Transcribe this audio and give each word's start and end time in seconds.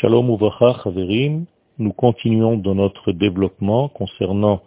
Shalom 0.00 0.30
Uvracha 0.30 0.80
Chaverim, 0.82 1.44
nous 1.76 1.92
continuons 1.92 2.56
dans 2.56 2.74
notre 2.74 3.12
développement 3.12 3.90
concernant 3.90 4.62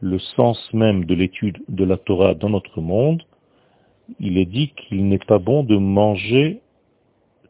le 0.00 0.18
sens 0.18 0.58
même 0.72 1.04
de 1.04 1.14
l'étude 1.14 1.58
de 1.68 1.84
la 1.84 1.96
Torah 1.96 2.34
dans 2.34 2.50
notre 2.50 2.80
monde. 2.80 3.22
Il 4.18 4.38
est 4.38 4.44
dit 4.44 4.72
qu'il 4.74 5.06
n'est 5.06 5.20
pas 5.20 5.38
bon 5.38 5.62
de 5.62 5.76
manger 5.76 6.62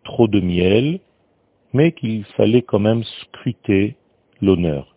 trop 0.04 0.28
de 0.28 0.40
miel, 0.40 1.00
mais 1.72 1.92
qu'il 1.92 2.24
fallait 2.36 2.60
quand 2.60 2.80
même 2.80 3.02
scruter 3.22 3.96
l'honneur. 4.42 4.94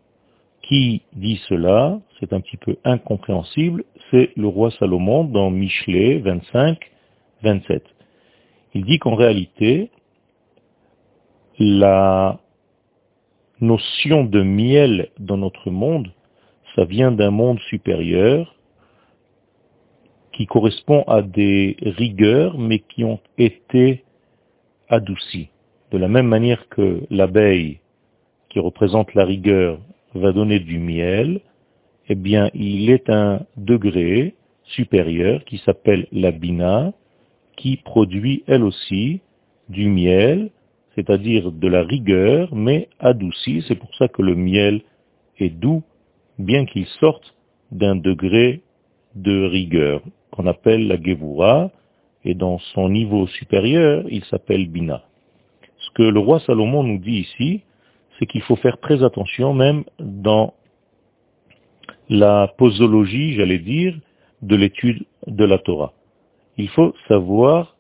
Qui 0.63 1.03
dit 1.13 1.39
cela 1.47 2.01
C'est 2.19 2.33
un 2.33 2.41
petit 2.41 2.57
peu 2.57 2.75
incompréhensible. 2.83 3.85
C'est 4.11 4.31
le 4.35 4.47
roi 4.47 4.71
Salomon 4.71 5.23
dans 5.23 5.51
Michelet 5.51 6.19
25, 6.19 6.79
27. 7.43 7.81
Il 8.73 8.83
dit 8.83 8.99
qu'en 8.99 9.15
réalité, 9.15 9.89
la 11.59 12.39
notion 13.59 14.23
de 14.23 14.41
miel 14.41 15.09
dans 15.19 15.37
notre 15.37 15.69
monde, 15.69 16.11
ça 16.75 16.85
vient 16.85 17.11
d'un 17.11 17.31
monde 17.31 17.59
supérieur 17.69 18.55
qui 20.31 20.45
correspond 20.45 21.03
à 21.03 21.21
des 21.21 21.75
rigueurs, 21.81 22.57
mais 22.57 22.79
qui 22.79 23.03
ont 23.03 23.19
été 23.37 24.05
adoucies. 24.87 25.49
De 25.91 25.97
la 25.97 26.07
même 26.07 26.27
manière 26.27 26.69
que 26.69 27.01
l'abeille, 27.09 27.79
qui 28.47 28.59
représente 28.59 29.13
la 29.13 29.25
rigueur, 29.25 29.79
va 30.13 30.31
donner 30.31 30.59
du 30.59 30.79
miel, 30.79 31.41
eh 32.07 32.15
bien, 32.15 32.49
il 32.53 32.89
est 32.89 33.09
un 33.09 33.41
degré 33.57 34.35
supérieur 34.63 35.43
qui 35.43 35.57
s'appelle 35.59 36.07
la 36.13 36.31
bina, 36.31 36.93
qui 37.57 37.75
produit 37.77 38.43
elle 38.47 38.63
aussi 38.63 39.19
du 39.67 39.89
miel, 39.89 40.51
c'est-à-dire 40.95 41.51
de 41.51 41.67
la 41.67 41.83
rigueur, 41.83 42.53
mais 42.53 42.89
adouci. 42.99 43.63
C'est 43.67 43.75
pour 43.75 43.93
ça 43.95 44.07
que 44.07 44.21
le 44.21 44.35
miel 44.35 44.81
est 45.37 45.49
doux, 45.49 45.83
bien 46.37 46.65
qu'il 46.65 46.85
sorte 46.99 47.35
d'un 47.71 47.95
degré 47.95 48.61
de 49.15 49.45
rigueur, 49.45 50.01
qu'on 50.31 50.47
appelle 50.47 50.87
la 50.87 51.01
Gevura, 51.01 51.71
et 52.25 52.33
dans 52.33 52.59
son 52.73 52.89
niveau 52.89 53.27
supérieur, 53.27 54.03
il 54.09 54.23
s'appelle 54.25 54.67
Bina. 54.67 55.03
Ce 55.77 55.89
que 55.91 56.03
le 56.03 56.19
roi 56.19 56.39
Salomon 56.41 56.83
nous 56.83 56.97
dit 56.97 57.19
ici, 57.19 57.61
c'est 58.17 58.25
qu'il 58.25 58.41
faut 58.41 58.57
faire 58.57 58.77
très 58.79 59.03
attention, 59.03 59.53
même 59.53 59.83
dans 59.99 60.53
la 62.09 62.53
posologie, 62.57 63.33
j'allais 63.33 63.59
dire, 63.59 63.95
de 64.41 64.55
l'étude 64.55 65.05
de 65.27 65.45
la 65.45 65.59
Torah. 65.59 65.93
Il 66.57 66.69
faut 66.69 66.93
savoir 67.07 67.75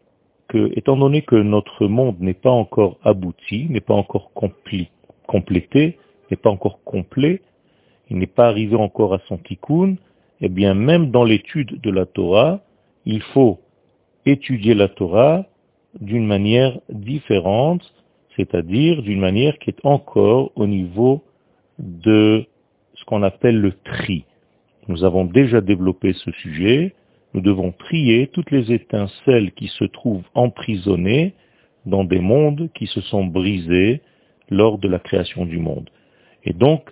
étant 0.55 0.97
donné 0.97 1.21
que 1.21 1.35
notre 1.35 1.87
monde 1.87 2.19
n'est 2.19 2.33
pas 2.33 2.51
encore 2.51 2.97
abouti, 3.03 3.67
n'est 3.69 3.81
pas 3.81 3.93
encore 3.93 4.31
complété, 5.25 5.97
n'est 6.29 6.37
pas 6.37 6.49
encore 6.49 6.83
complet, 6.83 7.41
il 8.09 8.17
n'est 8.17 8.27
pas 8.27 8.47
arrivé 8.47 8.75
encore 8.75 9.13
à 9.13 9.19
son 9.27 9.37
tikkun, 9.37 9.95
eh 10.41 10.49
bien 10.49 10.73
même 10.73 11.11
dans 11.11 11.23
l'étude 11.23 11.79
de 11.81 11.91
la 11.91 12.05
Torah, 12.05 12.61
il 13.05 13.21
faut 13.21 13.59
étudier 14.25 14.73
la 14.73 14.87
Torah 14.87 15.45
d'une 15.99 16.25
manière 16.25 16.79
différente, 16.89 17.93
c'est-à-dire 18.35 19.01
d'une 19.01 19.19
manière 19.19 19.57
qui 19.59 19.69
est 19.69 19.85
encore 19.85 20.51
au 20.55 20.67
niveau 20.67 21.23
de 21.79 22.45
ce 22.95 23.05
qu'on 23.05 23.23
appelle 23.23 23.59
le 23.59 23.73
tri. 23.83 24.25
Nous 24.87 25.03
avons 25.03 25.25
déjà 25.25 25.61
développé 25.61 26.13
ce 26.13 26.31
sujet, 26.31 26.93
nous 27.33 27.41
devons 27.41 27.71
trier 27.71 28.27
toutes 28.27 28.51
les 28.51 28.71
étincelles 28.71 29.51
qui 29.51 29.67
se 29.67 29.85
trouvent 29.85 30.27
emprisonnées 30.33 31.33
dans 31.85 32.03
des 32.03 32.19
mondes 32.19 32.69
qui 32.73 32.87
se 32.87 33.01
sont 33.01 33.25
brisés 33.25 34.01
lors 34.49 34.77
de 34.79 34.87
la 34.87 34.99
création 34.99 35.45
du 35.45 35.59
monde. 35.59 35.89
Et 36.43 36.53
donc, 36.53 36.89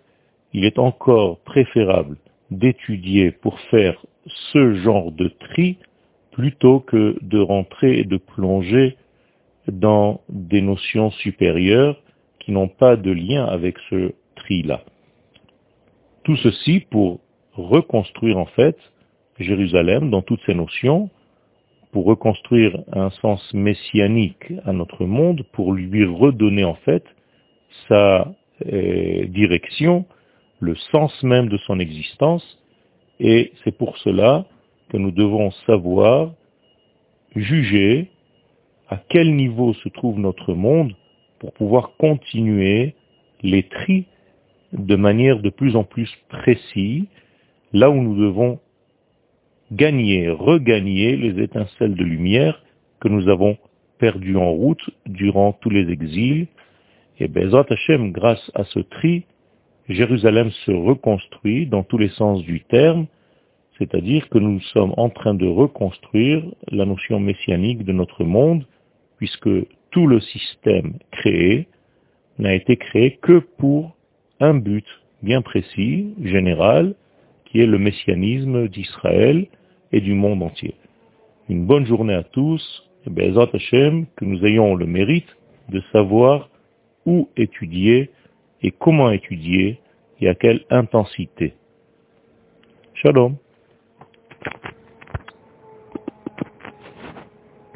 il 0.54 0.66
est 0.66 0.80
encore 0.80 1.40
préférable 1.40 2.18
d'étudier 2.52 3.32
pour 3.32 3.60
faire 3.72 4.06
ce 4.52 4.76
genre 4.76 5.12
de 5.12 5.28
tri 5.28 5.78
plutôt 6.32 6.80
que 6.80 7.18
de 7.22 7.40
rentrer 7.40 8.00
et 8.00 8.04
de 8.04 8.18
plonger 8.18 8.96
dans 9.68 10.22
des 10.30 10.62
notions 10.62 11.12
supérieures 11.12 12.02
qui 12.40 12.52
n'ont 12.52 12.68
pas 12.68 12.96
de 12.96 13.12
lien 13.12 13.46
avec 13.46 13.76
ce 13.90 14.14
tri-là. 14.36 14.82
Tout 16.24 16.38
ceci 16.38 16.82
pour 16.92 17.20
reconstruire 17.54 18.38
en 18.38 18.46
fait 18.46 18.78
Jérusalem 19.40 20.10
dans 20.10 20.22
toutes 20.22 20.42
ses 20.46 20.54
notions, 20.54 21.10
pour 21.92 22.06
reconstruire 22.06 22.84
un 22.92 23.10
sens 23.10 23.54
messianique 23.54 24.54
à 24.66 24.74
notre 24.74 25.06
monde, 25.06 25.44
pour 25.54 25.74
lui 25.74 26.06
redonner 26.06 26.64
en 26.64 26.76
fait 26.76 27.04
sa 27.88 28.34
euh, 28.66 29.26
direction, 29.28 30.06
le 30.60 30.76
sens 30.92 31.24
même 31.24 31.50
de 31.50 31.58
son 31.58 31.80
existence, 31.80 32.60
et 33.20 33.52
c'est 33.64 33.76
pour 33.76 33.98
cela 34.00 34.46
que 34.90 34.98
nous 34.98 35.12
devons 35.12 35.52
savoir 35.66 36.32
juger 37.36 38.10
à 38.90 38.98
quel 39.10 39.36
niveau 39.36 39.74
se 39.74 39.90
trouve 39.90 40.20
notre 40.20 40.54
monde 40.54 40.96
pour 41.40 41.54
pouvoir 41.54 41.92
continuer 41.98 42.96
les 43.44 43.64
tris 43.64 44.06
de 44.74 44.96
manière 44.96 45.40
de 45.40 45.50
plus 45.50 45.76
en 45.76 45.84
plus 45.84 46.10
précise, 46.30 47.06
là 47.74 47.90
où 47.90 48.02
nous 48.02 48.16
devons 48.16 48.60
gagner, 49.72 50.30
regagner 50.30 51.16
les 51.16 51.44
étincelles 51.44 51.96
de 51.96 52.04
lumière 52.04 52.64
que 53.00 53.08
nous 53.08 53.28
avons 53.30 53.58
perdues 54.00 54.38
en 54.38 54.52
route 54.52 54.90
durant 55.06 55.54
tous 55.54 55.70
les 55.70 55.90
exils. 55.92 56.48
Et 57.20 57.28
Bezrat 57.28 57.66
Hashem, 57.70 58.12
grâce 58.12 58.52
à 58.54 58.64
ce 58.66 58.80
tri, 58.80 59.26
Jérusalem 59.90 60.52
se 60.66 60.72
reconstruit 60.72 61.66
dans 61.66 61.84
tous 61.84 61.98
les 61.98 62.10
sens 62.10 62.42
du 62.44 62.62
terme, 62.62 63.08
c'est-à-dire 63.78 64.28
que 64.30 64.38
nous 64.38 64.60
sommes 64.74 64.94
en 64.98 65.10
train 65.10 65.34
de 65.34 65.48
reconstruire 65.48 66.44
la 66.70 66.86
notion 66.86 67.20
messianique 67.20 67.84
de 67.84 67.94
notre 67.94 68.24
monde, 68.24 68.66
puisque 69.18 69.50
tout 69.92 70.08
le 70.08 70.20
système 70.20 70.94
créé 71.12 71.68
n'a 72.38 72.54
été 72.54 72.78
créé 72.78 73.18
que 73.22 73.40
pour 73.58 73.96
un 74.40 74.54
but 74.56 74.86
bien 75.24 75.42
précis, 75.42 76.14
général, 76.22 76.96
le 77.66 77.80
messianisme 77.80 78.68
d'Israël 78.68 79.48
et 79.92 80.02
du 80.02 80.14
monde 80.14 80.44
entier. 80.44 80.76
Une 81.50 81.66
bonne 81.66 81.86
journée 81.86 82.14
à 82.14 82.24
tous, 82.24 82.84
et 83.06 83.10
Bezat 83.10 83.50
Hashem, 83.54 84.06
que 84.16 84.26
nous 84.26 84.46
ayons 84.46 84.76
le 84.76 84.86
mérite 84.86 85.38
de 85.70 85.82
savoir 85.92 86.50
où 87.06 87.30
étudier 87.38 88.12
et 88.62 88.72
comment 88.72 89.12
étudier 89.12 89.80
et 90.20 90.28
à 90.28 90.36
quelle 90.36 90.64
intensité. 90.70 91.54
Shalom. 92.94 93.38